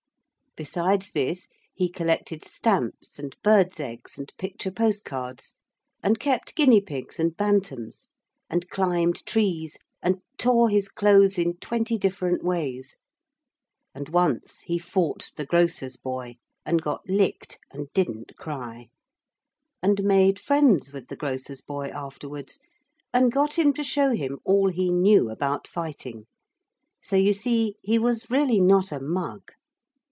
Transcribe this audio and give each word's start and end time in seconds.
Besides 0.57 1.11
this 1.11 1.47
he 1.73 1.87
collected 1.89 2.43
stamps 2.43 3.17
and 3.17 3.37
birds' 3.41 3.79
eggs 3.79 4.17
and 4.17 4.33
picture 4.37 4.69
post 4.69 5.05
cards, 5.05 5.55
and 6.03 6.19
kept 6.19 6.55
guinea 6.55 6.81
pigs 6.81 7.21
and 7.21 7.37
bantams, 7.37 8.09
and 8.49 8.69
climbed 8.69 9.25
trees 9.25 9.77
and 10.03 10.19
tore 10.37 10.69
his 10.69 10.89
clothes 10.89 11.37
in 11.37 11.55
twenty 11.55 11.97
different 11.97 12.43
ways. 12.43 12.97
And 13.95 14.09
once 14.09 14.59
he 14.59 14.77
fought 14.77 15.31
the 15.37 15.45
grocer's 15.45 15.95
boy 15.95 16.35
and 16.65 16.81
got 16.81 17.07
licked 17.07 17.57
and 17.71 17.87
didn't 17.93 18.35
cry, 18.35 18.89
and 19.81 20.03
made 20.03 20.37
friends 20.37 20.91
with 20.91 21.07
the 21.07 21.15
grocer's 21.15 21.61
boy 21.61 21.85
afterwards, 21.87 22.59
and 23.13 23.31
got 23.31 23.53
him 23.57 23.71
to 23.71 23.85
show 23.85 24.09
him 24.09 24.37
all 24.43 24.67
he 24.67 24.91
knew 24.91 25.29
about 25.29 25.65
fighting, 25.65 26.25
so 27.01 27.15
you 27.15 27.31
see 27.31 27.77
he 27.81 27.97
was 27.97 28.29
really 28.29 28.59
not 28.59 28.91
a 28.91 28.99
mug. 28.99 29.53